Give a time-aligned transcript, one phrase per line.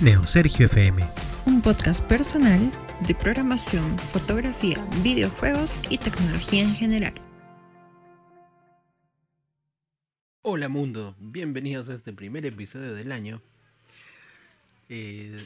[0.00, 1.04] Neo Sergio FM.
[1.46, 2.70] Un podcast personal
[3.08, 7.14] de programación, fotografía, videojuegos y tecnología en general.
[10.42, 13.42] Hola mundo, bienvenidos a este primer episodio del año.
[14.88, 15.44] Eh,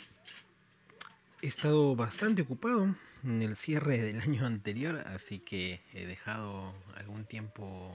[1.40, 2.94] he estado bastante ocupado
[3.24, 7.90] en el cierre del año anterior, así que he dejado algún tiempo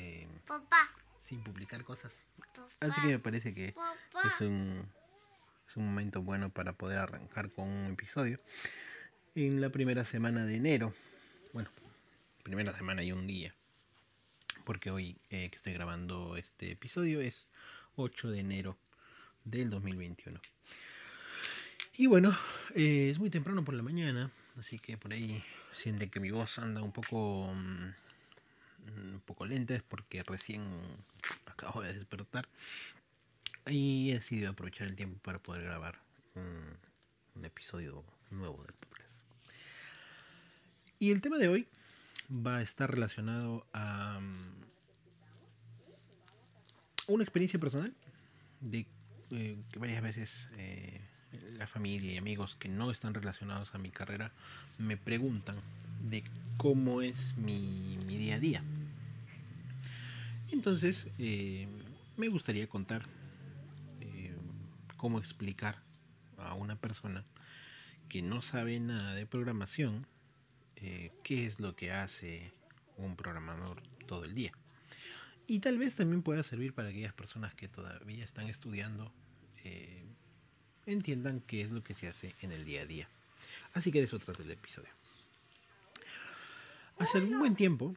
[0.00, 0.26] eh,
[1.20, 2.12] sin publicar cosas.
[2.80, 4.84] Así que me parece que es un
[5.72, 8.38] es un momento bueno para poder arrancar con un episodio.
[9.34, 10.92] En la primera semana de enero,
[11.54, 11.70] bueno,
[12.42, 13.54] primera semana y un día,
[14.66, 17.46] porque hoy eh, que estoy grabando este episodio es
[17.96, 18.76] 8 de enero
[19.44, 20.38] del 2021.
[21.96, 22.36] Y bueno,
[22.74, 25.42] eh, es muy temprano por la mañana, así que por ahí
[25.72, 30.68] siente que mi voz anda un poco mm, un poco lenta, es porque recién
[31.46, 32.46] acabo de despertar
[33.66, 35.98] y he decidido aprovechar el tiempo para poder grabar
[36.34, 39.24] un, episodio nuevo del podcast.
[40.98, 41.66] Y el tema de hoy
[42.30, 44.64] va a estar relacionado a mm,
[47.08, 47.92] una experiencia personal
[48.60, 48.86] de
[49.30, 51.00] eh, que varias veces eh,
[51.58, 54.30] la familia y amigos que no están relacionados a mi carrera
[54.78, 55.56] me preguntan
[56.08, 56.22] de
[56.58, 58.62] cómo es mi, día a día.
[60.50, 61.66] Entonces, eh,
[62.16, 63.02] me gustaría contar
[65.02, 65.82] cómo explicar
[66.38, 67.24] a una persona
[68.08, 70.06] que no sabe nada de programación
[70.76, 72.52] eh, qué es lo que hace
[72.98, 74.52] un programador todo el día.
[75.48, 79.12] Y tal vez también pueda servir para aquellas personas que todavía están estudiando,
[79.64, 80.04] eh,
[80.86, 83.08] entiendan qué es lo que se hace en el día a día.
[83.74, 84.90] Así que de eso trata el episodio.
[87.00, 87.96] Hace algún buen tiempo,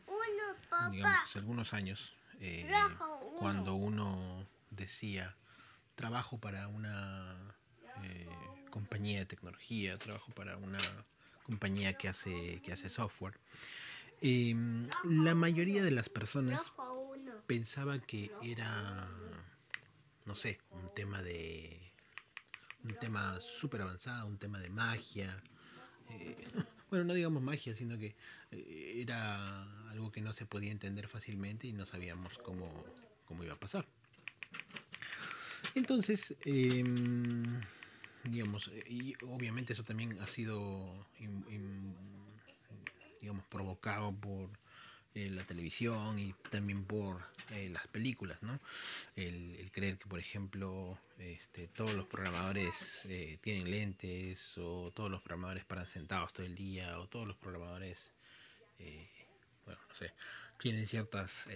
[0.89, 2.67] digamos hace algunos años, eh,
[3.37, 5.35] cuando uno decía
[5.95, 7.55] trabajo para una
[8.03, 8.27] eh,
[8.69, 10.79] compañía de tecnología, trabajo para una
[11.43, 13.39] compañía que hace, que hace software.
[14.21, 16.71] Em, la mayoría de las personas
[17.47, 19.07] pensaba que era,
[20.25, 21.79] no sé, un tema de,
[22.83, 25.41] un tema súper avanzado, un tema de magia.
[26.09, 26.47] Eh,
[26.89, 28.15] bueno, no digamos magia, sino que
[28.51, 32.85] eh, era algo que no se podía entender fácilmente y no sabíamos cómo,
[33.25, 33.85] cómo iba a pasar.
[35.75, 37.61] Entonces, em,
[38.23, 40.93] digamos, y obviamente eso también ha sido,
[43.21, 44.49] digamos, provocado por
[45.15, 47.21] eh, la televisión y también por
[47.51, 48.59] eh, las películas, ¿no?
[49.17, 52.73] El, creer que, por ejemplo, este, todos los programadores
[53.05, 57.35] eh, tienen lentes o todos los programadores paran sentados todo el día o todos los
[57.37, 57.97] programadores,
[59.65, 60.13] bueno, no sé,
[60.57, 61.47] tienen ciertas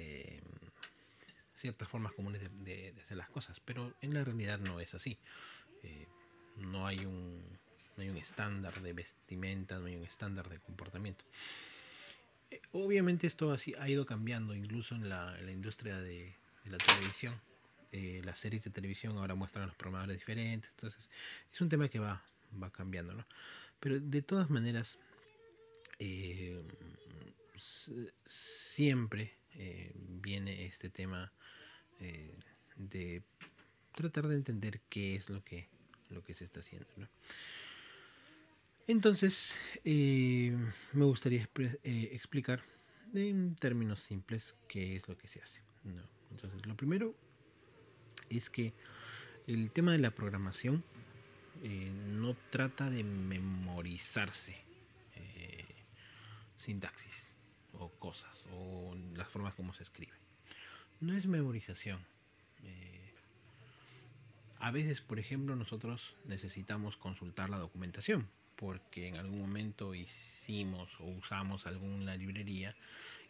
[1.59, 5.17] ciertas formas comunes de, hacer las cosas, pero en la realidad no es así.
[5.83, 6.07] Eh,
[6.57, 7.43] no hay un
[7.95, 11.25] no hay un estándar de vestimenta, no hay un estándar de comportamiento.
[12.49, 16.33] Eh, obviamente esto así ha ido cambiando, incluso en la, industria de,
[16.65, 17.35] la televisión.
[17.91, 21.09] Eh, las series de televisión ahora muestran a los programadores diferentes, entonces
[21.51, 22.23] es un tema que va,
[22.61, 23.25] va cambiando, ¿no?
[23.79, 24.97] Pero de todas maneras,
[28.25, 29.33] siempre
[30.21, 31.33] viene este tema
[31.99, 32.33] eh,
[32.75, 33.21] de
[33.93, 35.67] tratar de entender qué es lo que,
[36.09, 36.87] lo que se está haciendo.
[38.87, 40.55] Entonces, eh,
[40.93, 41.47] me gustaría
[41.83, 42.63] eh, explicar
[43.13, 45.61] en términos simples qué es lo que se hace.
[46.31, 47.15] Entonces, lo primero
[48.29, 48.73] es que
[49.47, 50.83] el tema de la programación
[51.61, 54.55] no trata de memorizarse
[56.57, 57.33] sintaxis
[57.73, 60.13] o cosas o las formas como se escribe
[61.01, 61.99] no es memorización.
[62.63, 63.11] Eh,
[64.59, 68.27] a veces, por ejemplo, nosotros necesitamos consultar la documentación
[68.59, 72.75] porque en algún momento hicimos o usamos alguna librería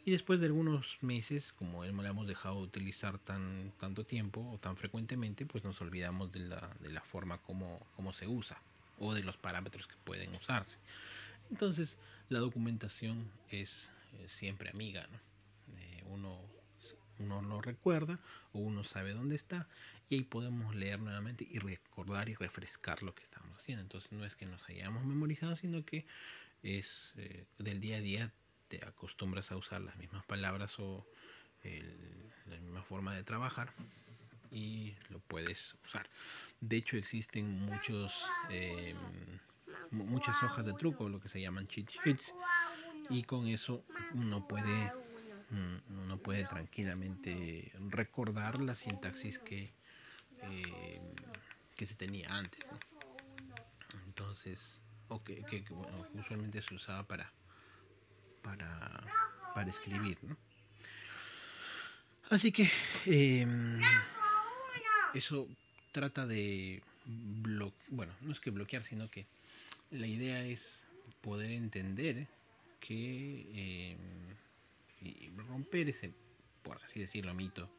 [0.04, 4.58] y después de algunos meses, como la hemos dejado de utilizar tan, tanto tiempo o
[4.58, 8.58] tan frecuentemente, pues nos olvidamos de la, de la forma como, como se usa
[8.98, 10.78] o de los parámetros que pueden usarse.
[11.52, 11.96] Entonces,
[12.30, 13.90] la documentación es,
[14.26, 15.08] siempre amiga.
[15.12, 15.78] ¿no?
[15.78, 16.40] Eh, uno
[17.20, 18.20] uno lo recuerda
[18.54, 19.68] o uno sabe dónde está
[20.10, 23.84] y ahí podemos leer nuevamente y recordar y refrescar lo que estamos haciendo.
[23.84, 26.06] Entonces no es que nos hayamos memorizado, sino que
[26.64, 28.34] es eh, del día a día
[28.68, 31.06] te acostumbras a usar las mismas palabras o
[32.46, 33.74] la misma forma de trabajar
[34.52, 36.10] y lo puedes usar.
[36.62, 38.98] De hecho existen muchos em,
[39.92, 42.34] muchas hojas de truco, lo que se llaman cheat sheets
[43.10, 43.84] y con eso
[44.14, 44.92] uno puede
[45.52, 49.72] uno puede tranquilamente recordar la sintaxis que,
[50.44, 51.02] eh,
[51.76, 52.64] que se tenía antes.
[54.06, 55.44] Entonces, o que,
[56.14, 57.32] usualmente se usaba para,
[58.42, 59.04] para,
[59.54, 60.38] para escribir, ¿no?
[62.30, 62.70] Así que
[63.08, 63.82] em,
[65.16, 65.48] eso
[65.92, 66.84] trata de
[67.90, 69.26] bueno, no es que bloquear, sino que
[69.90, 70.84] la idea es
[71.22, 72.28] poder entender
[72.80, 73.98] que em,
[75.02, 76.14] y romper ese,
[76.64, 77.70] por así decirlo, mito,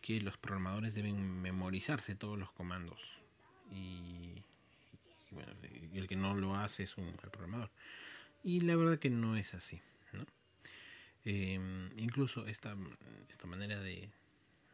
[0.00, 3.00] que los programadores deben memorizarse todos los comandos
[3.70, 4.42] y,
[5.30, 5.52] bueno,
[5.94, 7.70] el que no lo hace es un mal programador.
[8.44, 9.80] Y la verdad que no es así.
[10.12, 10.24] ¿no?
[11.24, 12.76] Em, incluso esta,
[13.28, 14.08] esta manera de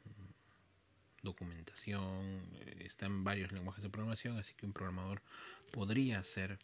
[0.05, 5.23] mm, documentación eh, está en varios lenguajes de programación, así que un programador
[5.73, 6.59] podría hacer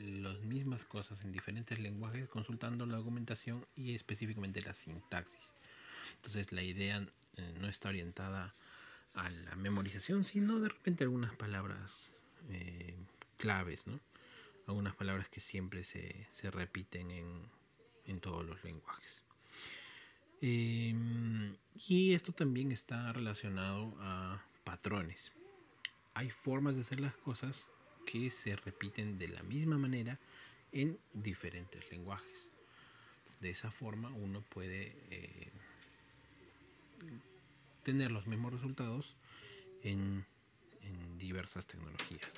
[0.00, 5.54] las mismas cosas en diferentes lenguajes consultando la documentación y específicamente la sintaxis.
[6.16, 7.06] Entonces la idea
[7.36, 8.54] eh, no está orientada
[9.14, 12.10] a la memorización, sino de repente algunas palabras
[12.50, 12.94] eh,
[13.36, 14.00] claves, ¿no?
[14.66, 17.26] algunas palabras que siempre se, se repiten en,
[18.06, 19.22] en todos los lenguajes.
[20.40, 21.56] Em,
[21.86, 25.30] y esto también está relacionado a patrones.
[26.14, 27.66] Hay formas de hacer las cosas
[28.06, 30.18] que se repiten de la misma manera
[30.72, 32.50] en diferentes lenguajes.
[33.40, 35.50] De esa forma uno puede eh,
[37.82, 39.14] tener los mismos resultados
[39.82, 40.24] en,
[41.18, 42.28] diversas tecnologías.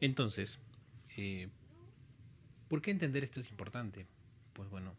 [0.00, 0.58] Entonces,
[1.16, 1.48] eh,
[2.74, 4.04] ¿Por qué entender esto es importante?
[4.52, 4.96] Pues bueno,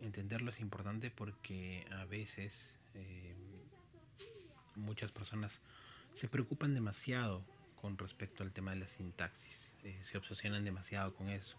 [0.00, 2.52] entenderlo es importante porque a veces
[2.94, 3.34] eh,
[4.76, 5.50] muchas personas
[6.16, 7.42] se preocupan demasiado
[7.80, 11.56] con respecto al tema de la sintaxis, eh, se obsesionan demasiado con eso.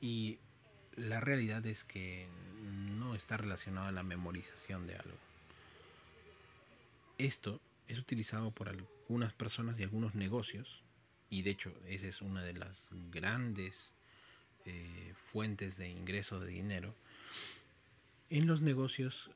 [0.00, 0.38] Y
[0.96, 2.28] la realidad es que
[2.62, 5.16] no está relacionado a la memorización de algo.
[7.18, 10.82] Esto es utilizado por algunas personas y algunos negocios
[11.30, 13.74] y de hecho esa es una de las grandes
[14.64, 16.94] eh, fuentes de ingreso de dinero
[18.30, 19.30] en los negocios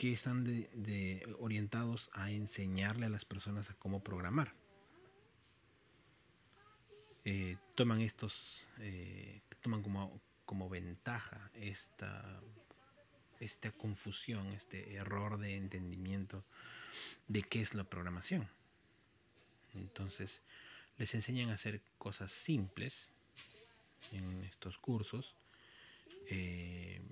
[0.00, 4.54] que están de, orientados a enseñarle a las personas a cómo programar.
[7.26, 12.40] Eh, toman estos, eh, toman como, como ventaja esta,
[13.40, 16.44] esta confusión, este error de entendimiento
[17.28, 18.48] de qué es la programación.
[19.74, 20.40] Entonces,
[20.96, 23.10] les enseñan a hacer cosas simples
[24.12, 25.34] en estos cursos,
[26.30, 27.02] eh,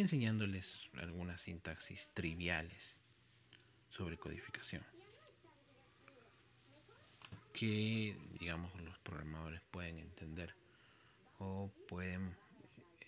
[0.00, 2.96] enseñándoles algunas sintaxis triviales
[3.90, 4.84] sobre codificación
[7.58, 10.54] que digamos los programadores pueden entender
[11.40, 12.36] o pueden
[13.00, 13.06] eh,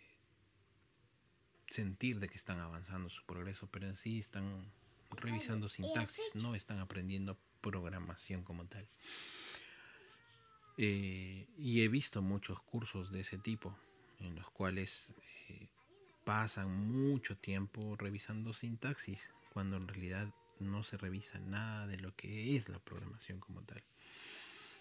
[1.68, 4.72] sentir de que están avanzando su progreso, pero en sí están
[5.12, 8.88] revisando sintaxis, no están aprendiendo programación como tal.
[10.78, 13.76] Eh, y he visto muchos cursos de ese tipo,
[14.18, 15.12] en los cuales
[15.48, 15.68] eh,
[16.24, 20.28] pasan mucho tiempo revisando sintaxis, cuando en realidad
[20.58, 23.82] no se revisa nada de lo que es la programación como tal.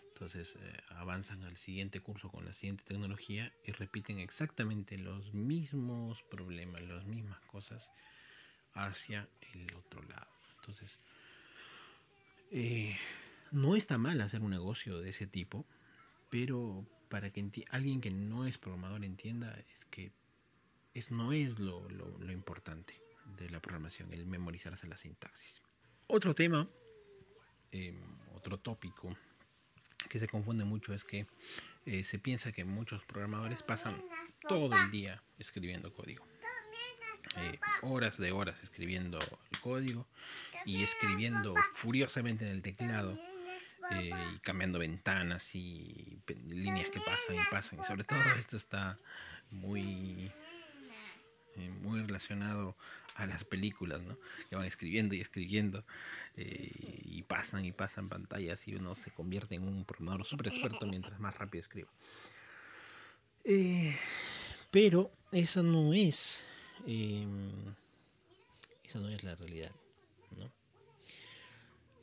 [0.09, 6.21] Entonces eh, avanzan al siguiente curso con la siguiente tecnología y repiten exactamente los mismos
[6.23, 7.89] problemas, las mismas cosas
[8.73, 10.27] hacia el otro lado.
[10.59, 10.99] Entonces,
[13.51, 15.65] no está mal hacer un negocio de ese tipo,
[16.29, 20.11] pero para que alguien que no es programador entienda es que
[20.93, 21.87] es, no es lo,
[22.31, 22.99] importante
[23.37, 25.61] de la programación, el memorizarse la sintaxis.
[26.07, 26.67] Otro tema,
[27.71, 28.01] em,
[28.33, 29.15] otro tópico
[30.09, 31.27] que se confunde mucho es que
[31.85, 34.01] eh, se piensa que muchos programadores pasan
[34.47, 36.25] todo el día escribiendo código.
[37.37, 39.19] Eh, horas de horas escribiendo
[39.51, 40.07] el código
[40.65, 43.17] y escribiendo furiosamente en el teclado
[43.91, 47.79] eh, y cambiando ventanas y líneas que pasan y pasan.
[47.79, 48.97] Y sobre todo esto está
[49.51, 50.31] muy,
[51.59, 52.75] eh, muy relacionado
[53.15, 54.17] a las películas, ¿no?
[54.49, 55.83] Que van escribiendo y escribiendo
[56.37, 56.71] eh,
[57.03, 61.19] y pasan y pasan pantallas y uno se convierte en un programador súper experto mientras
[61.19, 61.89] más rápido escriba.
[64.71, 66.45] pero eso no es,
[66.85, 67.51] em,
[68.83, 69.71] esa no es la realidad.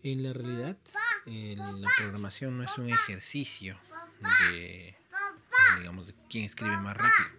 [0.02, 0.76] En la realidad,
[1.24, 3.76] la programación no es un ejercicio
[4.20, 4.94] de,
[5.78, 7.35] digamos, de quién escribe más rápido.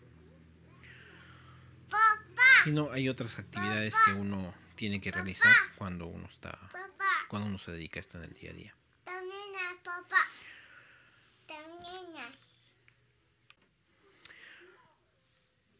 [2.67, 6.59] Sino hay otras actividades que uno tiene que realizar cuando uno está,
[7.29, 8.75] cuando uno se dedica a esto en el día a día.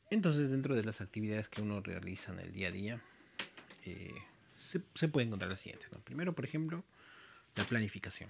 [0.10, 3.02] Entonces, dentro de las actividades que uno realiza en el día a día,
[3.84, 4.16] eh,
[4.58, 5.90] se, puede encontrar las siguientes.
[6.06, 6.86] Primero, por ejemplo,
[7.56, 8.30] La planificación.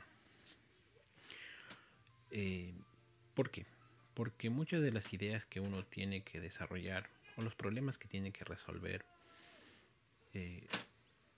[2.32, 2.74] Eh,
[3.36, 3.68] ¿Por qué?
[4.16, 7.08] Porque muchas de las ideas que uno tiene que desarrollar
[7.38, 9.06] o los problemas que tiene que resolver
[10.34, 10.68] eh,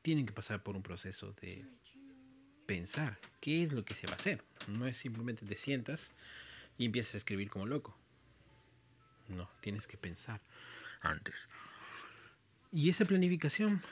[0.01, 1.65] tienen que pasar por un proceso de
[2.65, 4.43] pensar qué es lo que se va a hacer.
[4.67, 6.09] No es simplemente te sientas
[6.77, 7.95] y empiezas a escribir como loco.
[9.27, 10.41] No, tienes que pensar
[11.01, 11.35] antes.
[12.71, 13.83] Y esa planificación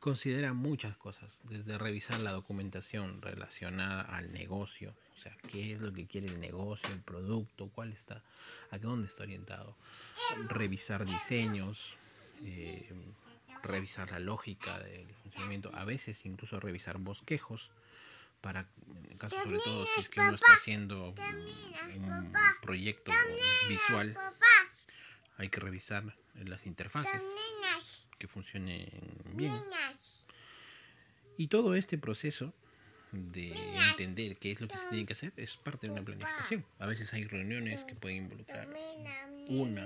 [0.00, 5.92] considera muchas cosas, desde revisar la documentación relacionada al negocio, o sea, qué es lo
[5.92, 8.22] que quiere el negocio, el producto, cuál está,
[8.70, 9.76] a dónde está orientado,
[10.48, 11.78] revisar diseños,
[12.44, 12.88] eh,
[13.64, 17.70] revisar la lógica del funcionamiento, a veces incluso revisar bosquejos,
[18.40, 18.68] para,
[19.10, 21.12] en caso sobre todo si es que uno está haciendo
[21.96, 22.32] un
[22.62, 23.10] proyecto
[23.68, 24.16] visual,
[25.36, 27.24] hay que revisar las interfaces
[28.18, 28.88] que funcionen
[29.34, 29.52] bien.
[31.36, 32.54] Y todo este proceso
[33.12, 33.54] de
[33.90, 36.64] entender qué es lo que se tiene que hacer es parte de una planificación.
[36.78, 38.68] A veces hay reuniones que pueden involucrar
[39.48, 39.84] una,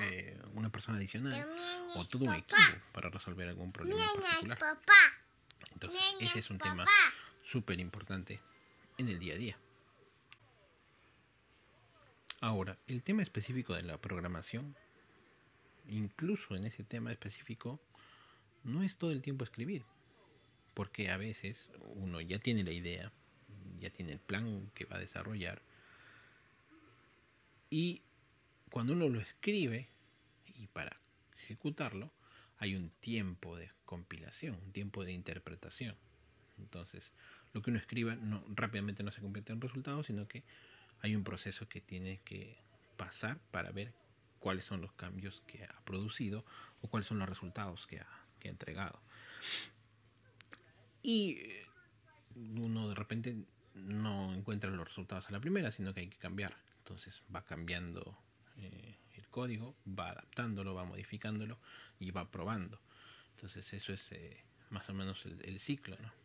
[0.00, 1.48] eh, una persona adicional
[1.96, 2.60] o todo un equipo
[2.92, 4.58] para resolver algún problema particular.
[5.72, 6.86] Entonces, ese es un tema
[7.42, 8.40] súper importante
[8.98, 9.58] en el día a día.
[12.40, 14.74] Ahora, el tema específico de la programación,
[15.86, 17.80] incluso en ese tema específico,
[18.64, 19.84] no es todo el tiempo escribir,
[20.74, 23.12] porque a veces uno ya tiene la idea,
[23.78, 25.62] ya tiene el plan que va a desarrollar,
[27.70, 28.02] y
[28.70, 29.88] cuando uno lo escribe,
[30.46, 31.00] y para
[31.38, 32.12] ejecutarlo,
[32.58, 35.96] hay un tiempo de compilación, un tiempo de interpretación.
[36.58, 37.12] Entonces,
[37.52, 40.44] lo que uno escriba no, rápidamente no se convierte en resultado, sino que
[41.00, 42.58] hay un proceso que tiene que
[42.96, 43.92] pasar para ver
[44.38, 46.44] cuáles son los cambios que ha producido
[46.82, 48.06] o cuáles son los resultados que ha,
[48.38, 49.00] que ha entregado.
[51.02, 51.66] Y eh,
[52.36, 53.36] uno de repente
[53.74, 56.56] no encuentra los resultados a la primera, sino que hay que cambiar.
[56.78, 58.18] Entonces va cambiando
[58.56, 61.58] eh, el código, va adaptándolo, va modificándolo
[61.98, 62.80] y va probando.
[63.36, 66.22] Entonces eso es eh, más o menos el, el ciclo, ¿no?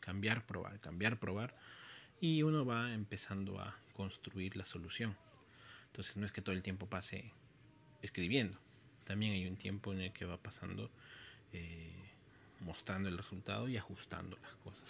[0.00, 1.54] cambiar, probar, cambiar, probar.
[2.20, 5.16] Y uno va empezando a construir la solución.
[5.88, 7.32] Entonces no es que todo el tiempo pase
[8.02, 8.58] escribiendo.
[9.04, 10.90] También hay un tiempo en el que va pasando
[11.52, 12.10] eh,
[12.68, 14.84] mostrando el resultado y ajustando las cosas.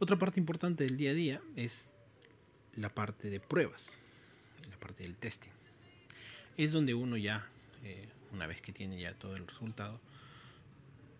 [0.00, 1.86] Otra parte importante del día a día es
[2.74, 3.96] la parte de pruebas,
[4.68, 5.50] la parte del testing.
[6.56, 7.46] Es donde uno ya,
[7.84, 10.00] eh, una vez que tiene ya todo el resultado,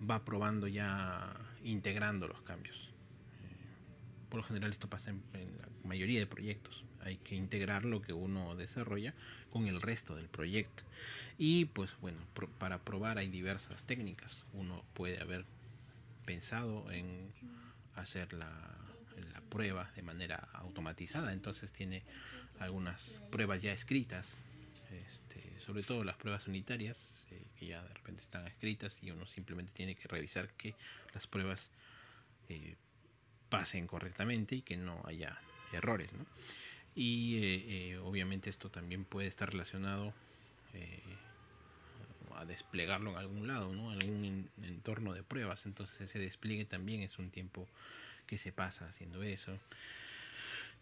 [0.08, 2.76] va probando ya integrando los cambios.
[2.76, 6.84] Eh, por lo general esto pasa en, la mayoría de proyectos.
[7.02, 9.14] Hay que integrar lo que uno desarrolla
[9.50, 10.82] con el resto del proyecto.
[11.38, 12.18] Y pues bueno,
[12.58, 14.44] para probar hay diversas técnicas.
[14.52, 15.44] Uno puede haber
[16.26, 17.32] pensado en
[17.94, 18.50] hacer la,
[19.48, 21.32] prueba de manera automatizada.
[21.32, 22.04] Entonces tiene
[22.60, 24.38] algunas pruebas ya escritas,
[24.92, 27.20] este, sobre todo las pruebas unitarias
[27.60, 30.74] que ya de repente están escritas y uno simplemente tiene que revisar que
[31.12, 31.70] las pruebas
[32.48, 32.74] eh,
[33.50, 35.38] pasen correctamente y que no haya
[35.72, 36.10] errores.
[36.94, 40.12] Y eh, eh, obviamente esto también puede estar relacionado
[42.36, 43.90] a desplegarlo en algún lado, ¿no?
[43.90, 45.66] algún entorno de pruebas.
[45.66, 47.68] Entonces ese despliegue también es un tiempo
[48.26, 49.58] que se pasa haciendo eso.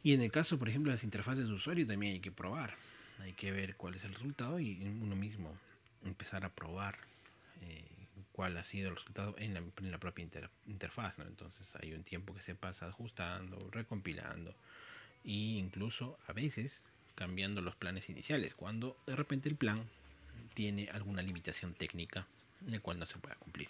[0.03, 2.77] Y en el caso, por ejemplo, de las interfaces de usuario también hay que probar.
[3.21, 5.53] Hay que ver cuál es el resultado y uno mismo
[6.05, 6.97] empezar a probar
[7.62, 7.85] eh,
[8.33, 10.29] cuál ha sido el resultado en la, propia
[10.67, 11.19] interfaz.
[11.19, 14.55] Entonces hay un tiempo que se pasa ajustando, recompilando
[15.25, 16.83] e incluso a veces
[17.15, 19.79] cambiando los planes iniciales cuando de repente el plan
[20.55, 22.27] tiene alguna limitación técnica
[22.65, 23.69] en la cual no se pueda cumplir.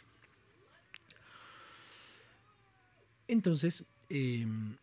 [3.27, 4.77] Entonces, em,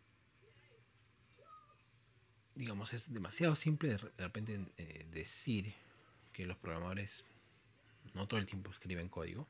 [2.54, 5.74] digamos, es demasiado simple de, repente eh, decir
[6.32, 7.24] que los programadores
[8.14, 9.46] no todo el tiempo escriben código,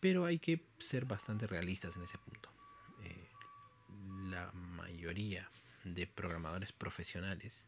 [0.00, 2.50] pero hay que ser bastante realistas en ese punto.
[3.02, 3.28] Eh,
[4.30, 5.48] la mayoría
[5.94, 7.64] de programadores profesionales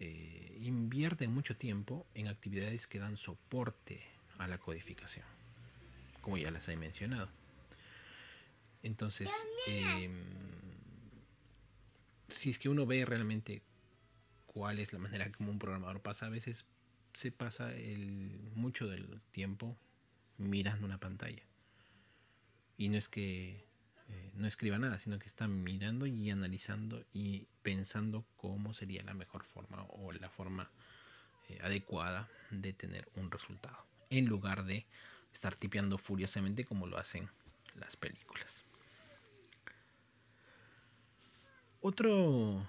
[0.00, 4.00] eh, invierten mucho tiempo en actividades que dan soporte
[4.38, 5.26] a la codificación,
[6.20, 7.28] como ya les he mencionado.
[8.82, 9.28] Entonces,
[9.66, 10.12] em,
[12.28, 13.62] si es que uno ve realmente
[14.46, 16.64] cuál es la manera como un programador pasa, a veces
[17.14, 19.76] se pasa el, mucho del tiempo
[20.36, 21.42] mirando una pantalla.
[22.76, 23.64] Y no es que
[24.08, 29.14] eh, no escriba nada, sino que está mirando y analizando y pensando cómo sería la
[29.14, 30.70] mejor forma o la forma
[31.48, 33.76] eh, adecuada de tener un resultado.
[34.10, 34.86] En lugar de
[35.32, 37.28] estar tipeando furiosamente como lo hacen
[37.74, 38.64] las películas.
[41.80, 42.68] Otro,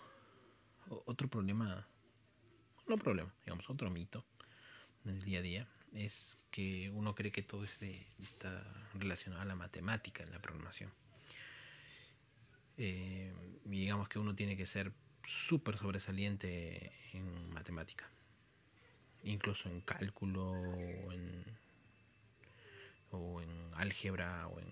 [1.06, 1.88] otro problema,
[2.88, 4.24] no problema, digamos, otro mito
[5.06, 9.56] en el día a día es que uno cree que todo está relacionado a la
[9.56, 10.92] matemática en la programación.
[12.82, 13.34] Eh,
[13.66, 14.94] digamos que uno tiene que ser
[15.28, 18.10] súper sobresaliente en matemática,
[19.24, 20.54] incluso en cálculo
[23.12, 24.70] o en, álgebra o en,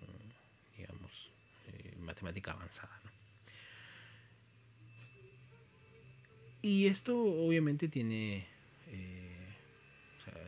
[0.77, 1.29] digamos,
[1.67, 2.97] eh, matemática avanzada.
[6.61, 8.47] Y esto obviamente tiene,
[8.87, 9.53] eh,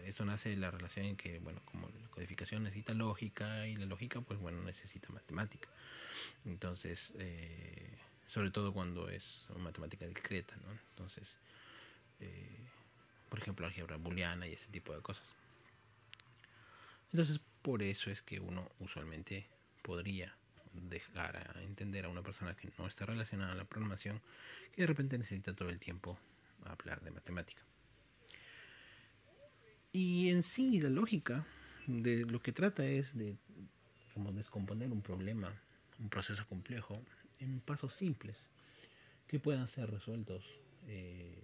[0.05, 1.89] eso nace de la relación en que, bueno, como
[2.19, 5.69] codificación necesita lógica y la lógica, pues bueno, necesita matemática.
[6.43, 7.97] Entonces, eh,
[8.27, 10.77] sobre todo cuando es matemática discreta, ¿no?
[10.89, 11.37] Entonces,
[12.19, 12.67] eh,
[13.29, 15.23] por ejemplo, álgebra booleana y ese tipo de cosas.
[17.13, 19.47] Entonces, por eso es que uno usualmente
[19.81, 20.35] podría
[20.73, 24.21] dejar a entender a una persona que no está relacionada a la programación
[24.73, 26.19] que de repente necesita todo el tiempo
[26.65, 27.61] hablar de matemática.
[29.93, 31.45] Y en sí la lógica
[31.89, 33.35] de lo que trata es de
[34.33, 35.51] descomponer un problema,
[35.99, 37.01] un proceso complejo
[37.39, 38.37] en pasos simples
[39.27, 40.43] que puedan ser resueltos,
[40.87, 41.41] eh,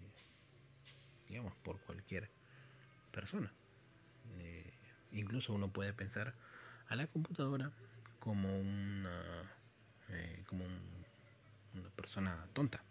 [1.28, 2.30] digamos, por cualquier
[3.12, 3.52] persona.
[4.38, 4.72] Eh,
[5.14, 6.34] incluso uno puede pensar
[6.90, 7.72] a la computadora
[8.20, 9.52] como una,
[10.10, 12.84] eh, como una persona tonta.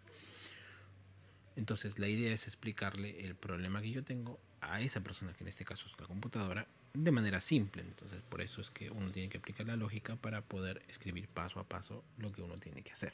[1.56, 5.48] Entonces la idea es explicarle el problema que yo tengo a esa persona, que en
[5.48, 7.82] este caso es la computadora, de manera simple.
[7.82, 11.60] Entonces por eso es que uno tiene que aplicar la lógica para poder escribir paso
[11.60, 13.12] a paso lo que uno tiene que hacer.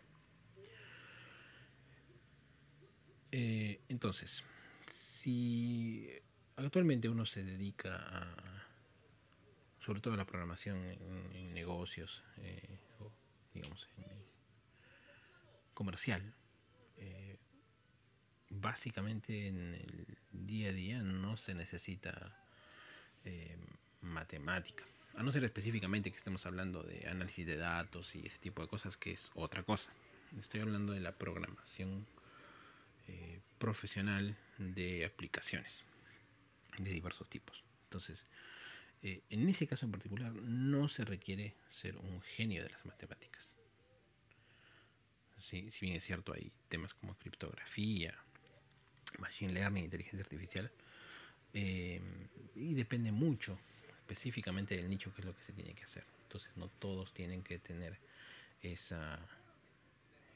[3.32, 4.42] Eh, entonces,
[4.90, 6.10] si
[6.56, 8.64] actualmente uno se dedica a,
[9.84, 13.10] sobre todo a la programación en, negocios, eh, o
[13.54, 14.20] digamos, en,
[15.74, 16.34] comercial,
[16.96, 17.38] eh,
[18.50, 22.36] básicamente en el día a día no se necesita
[23.24, 23.56] eh,
[24.02, 24.84] matemática.
[25.16, 28.68] A no ser específicamente que estemos hablando de análisis de datos y ese tipo de
[28.68, 29.90] cosas, que es otra cosa.
[30.38, 32.06] Estoy hablando de la programación
[33.08, 35.82] eh, profesional de aplicaciones
[36.78, 37.62] de diversos tipos.
[37.84, 38.24] Entonces,
[39.02, 43.44] eh, en ese caso en particular, no se requiere ser un genio de las matemáticas.
[45.40, 48.14] si bien es cierto, hay temas como criptografía,
[49.18, 50.70] machine learning, inteligencia artificial,
[51.54, 52.00] eh,
[52.54, 53.58] y depende mucho
[53.88, 56.04] específicamente del nicho que es lo que se tiene que hacer.
[56.22, 57.98] Entonces no todos tienen que tener
[58.62, 59.18] esa,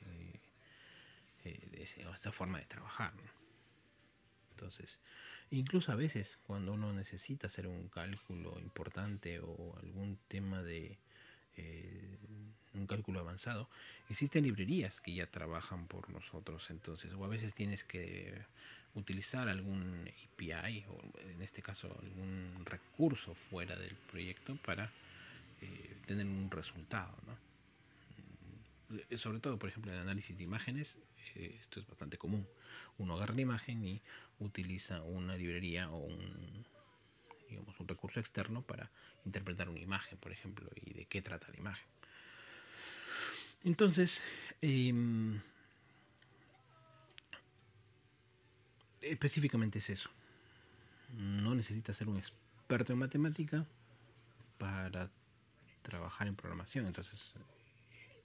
[0.06, 0.40] eh,
[1.44, 3.12] eh, esa forma de trabajar.
[4.50, 4.98] Entonces,
[5.50, 10.98] incluso a veces cuando uno necesita hacer un cálculo importante o algún tema de
[12.74, 13.68] un cálculo avanzado,
[14.10, 18.44] existen librerías que ya trabajan por nosotros, entonces, o a veces tienes que
[18.94, 24.90] utilizar algún API o en este caso algún recurso fuera del proyecto para
[25.60, 27.16] eh, tener un resultado.
[27.26, 28.96] ¿no?
[28.96, 30.96] Mm, sobre todo, por ejemplo, en análisis de imágenes,
[31.34, 32.46] eh, esto es bastante común.
[32.98, 34.00] Uno agarra la imagen y
[34.38, 36.64] utiliza una librería o un,
[37.48, 38.90] digamos, un recurso externo para
[39.24, 41.86] interpretar una imagen, por ejemplo, y de qué trata la imagen.
[43.64, 44.20] Entonces,
[44.60, 45.40] em,
[49.10, 50.10] específicamente es eso.
[51.16, 53.64] No necesitas ser un experto en matemática
[54.58, 55.10] para
[55.82, 56.86] trabajar en programación.
[56.86, 57.32] Entonces,
[57.90, 58.22] eh,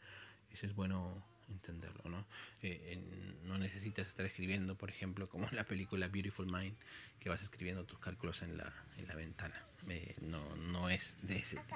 [0.54, 2.26] eso es bueno entenderlo, ¿no?
[2.62, 3.00] Eh,
[3.46, 6.76] no necesitas estar escribiendo, por ejemplo, como en la película Beautiful Mind,
[7.20, 9.64] que vas escribiendo tus cálculos en la, en la ventana.
[9.88, 11.76] Eh, no, no es de ese tipo.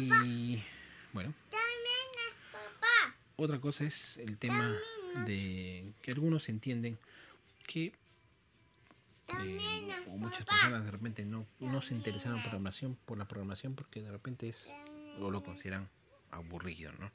[0.00, 0.62] Y
[1.12, 1.34] bueno.
[3.38, 4.74] Otra cosa es el tema
[5.26, 6.98] de que algunos entienden
[7.66, 7.92] que
[9.28, 14.00] eh, muchas personas de repente no, no se interesaron por, programación, por la programación porque
[14.00, 14.72] de repente es
[15.20, 15.86] o lo consideran
[16.30, 17.10] aburrido, ¿no?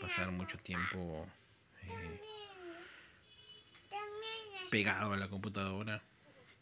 [0.00, 1.26] Pasar mucho tiempo
[1.82, 2.20] eh,
[4.70, 6.02] pegado a la computadora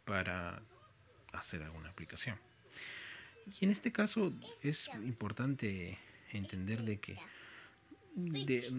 [0.05, 0.62] para
[1.33, 2.37] hacer alguna aplicación.
[3.61, 5.96] Y en este caso es importante
[6.33, 7.16] entender de que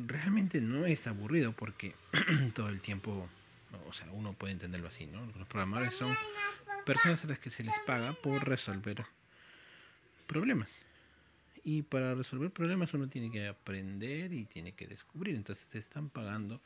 [0.07, 1.95] realmente no es aburrido porque
[2.55, 3.27] todo el tiempo,
[3.87, 5.25] o sea, uno puede entenderlo así, ¿no?
[5.37, 6.15] Los programadores son
[6.85, 9.05] personas a las que se les paga por resolver
[10.27, 10.69] problemas.
[11.63, 15.35] Y para resolver problemas uno tiene que aprender y tiene que descubrir.
[15.35, 16.61] Entonces te están pagando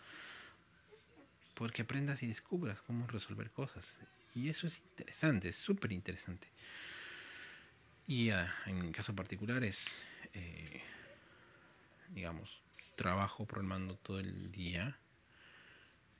[1.55, 3.85] porque aprendas y descubras cómo resolver cosas.
[4.33, 6.47] Y eso es interesante, es súper interesante.
[8.07, 9.87] Y en mi caso particular es,
[10.33, 10.81] eh,
[12.09, 12.61] digamos,
[12.95, 14.97] trabajo programando todo el día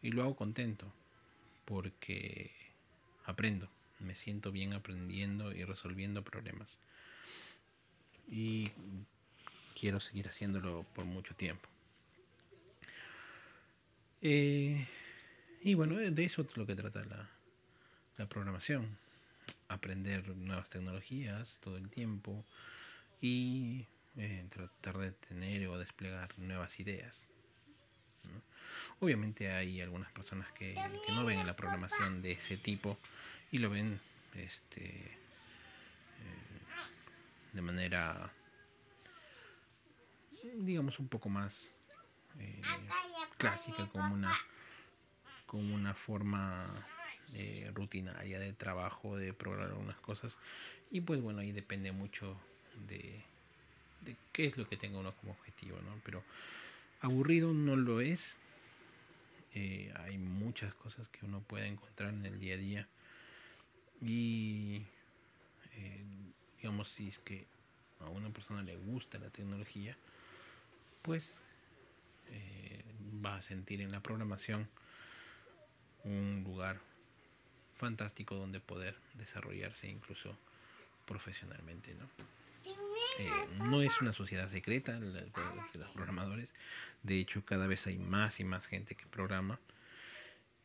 [0.01, 0.91] y lo hago contento
[1.65, 2.51] porque
[3.25, 3.69] aprendo,
[3.99, 6.77] me siento bien aprendiendo y resolviendo problemas.
[8.29, 8.71] Y
[9.79, 11.67] quiero seguir haciéndolo por mucho tiempo.
[14.21, 14.87] Eh,
[15.63, 17.29] y bueno, de eso es lo que trata la,
[18.17, 18.97] la programación.
[19.67, 22.43] Aprender nuevas tecnologías todo el tiempo
[23.21, 23.85] y
[24.17, 27.15] eh, tratar de tener o desplegar nuevas ideas.
[28.99, 30.75] Obviamente hay algunas personas que,
[31.10, 32.97] no ven la programación de ese tipo
[33.51, 33.99] y lo ven
[34.36, 35.15] este, eh,
[37.54, 38.32] de manera,
[40.56, 41.73] digamos, un poco más
[42.39, 42.62] eh,
[43.38, 44.38] clásica, como una,
[45.45, 46.67] como una forma
[47.36, 50.38] eh, rutinaria de trabajo, de programar algunas cosas.
[50.91, 52.38] Y pues bueno, ahí depende mucho
[52.88, 53.23] de,
[54.31, 55.99] qué es lo que tenga uno como objetivo, ¿no?
[56.03, 56.23] Pero
[57.01, 58.35] aburrido no lo es.
[59.53, 62.87] Eh, hay muchas cosas que uno puede encontrar en el día a día.
[64.01, 64.81] Y
[65.75, 66.03] eh,
[66.57, 67.45] digamos, si es que
[67.99, 69.97] a una persona le gusta la tecnología,
[71.01, 71.29] pues
[73.23, 74.67] va a sentir en la programación
[76.03, 76.79] un lugar
[77.77, 80.35] fantástico donde poder desarrollarse incluso
[81.05, 81.93] profesionalmente.
[81.95, 82.07] ¿no?
[83.19, 85.32] Eh, no es una sociedad secreta de
[85.73, 86.49] los programadores,
[87.04, 89.60] de hecho cada vez hay más y más gente que programa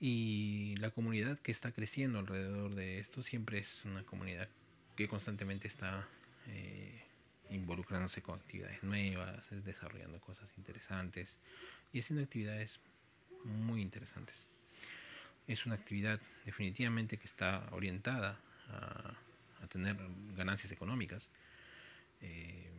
[0.00, 4.48] y la comunidad que está creciendo alrededor de esto siempre es una comunidad
[4.96, 6.08] que constantemente está
[6.48, 7.04] eh,
[7.50, 11.36] involucrándose con actividades nuevas, desarrollando cosas interesantes
[11.92, 12.80] y haciendo actividades
[13.44, 14.46] muy interesantes.
[15.46, 19.14] Es una actividad definitivamente que está orientada a,
[19.68, 19.96] tener
[20.34, 21.28] ganancias económicas,
[22.20, 22.70] eh,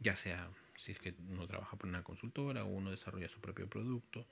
[0.00, 3.68] ya sea si es que uno trabaja por una consultora o uno desarrolla su propio
[3.68, 4.26] producto,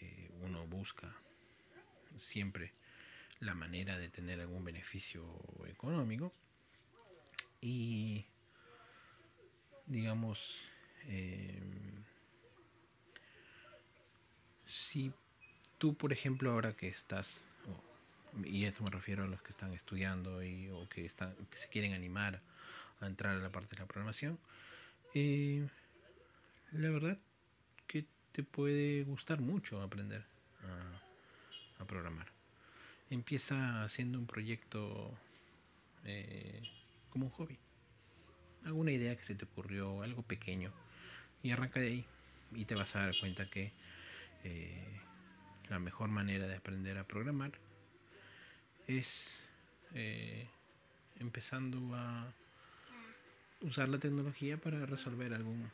[0.00, 1.14] eh, uno busca
[2.18, 2.72] siempre
[3.38, 5.24] la manera de tener algún beneficio
[5.66, 6.32] económico.
[7.60, 8.24] Y
[9.86, 10.60] digamos
[11.06, 11.58] eh,
[14.66, 15.12] si
[15.78, 17.42] tú, por ejemplo, ahora que estás,
[18.44, 21.68] y esto me refiero a los que están estudiando y, o que, están, que se
[21.68, 22.40] quieren animar
[23.00, 24.38] a entrar a la parte de la programación,
[25.14, 25.66] eh,
[26.72, 27.18] la verdad
[27.86, 30.24] que te puede gustar mucho aprender
[31.78, 32.26] a, programar.
[33.08, 35.18] Empieza haciendo un proyecto
[36.04, 36.62] eh,
[37.08, 37.58] como un hobby.
[38.64, 40.72] Alguna idea que se te ocurrió, algo pequeño,
[41.42, 42.06] y arranca de ahí.
[42.52, 43.72] Y te vas a dar cuenta que
[44.44, 45.00] eh,
[45.68, 47.52] la mejor manera de aprender a programar
[48.86, 49.06] es
[49.94, 50.48] eh,
[51.18, 52.32] empezando a
[53.62, 55.70] usar la tecnología para resolver algún,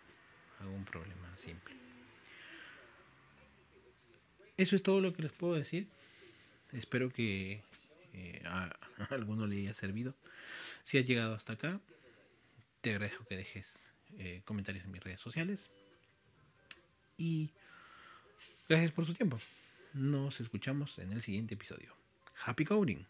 [0.61, 1.75] algún problema simple.
[4.57, 5.87] Eso es todo lo que les puedo decir.
[6.72, 7.62] Espero que
[8.14, 8.75] eh, a,
[9.11, 10.14] alguno le haya servido.
[10.85, 11.81] Si has llegado hasta acá,
[12.81, 13.66] te agradezco que dejes
[14.18, 15.70] eh, comentarios en mis redes sociales.
[17.18, 17.51] Y
[18.68, 19.40] gracias por su tiempo.
[19.92, 21.94] Nos escuchamos en el siguiente episodio.
[22.44, 23.07] Happy Coding.